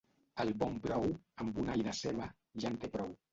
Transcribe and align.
El 0.43 0.53
bon 0.61 0.79
brou, 0.85 1.05
amb 1.45 1.61
un 1.65 1.69
all 1.75 1.85
de 1.89 1.95
ceba, 1.99 2.31
ja 2.65 2.73
en 2.73 2.81
té 2.87 2.93
prou. 2.97 3.15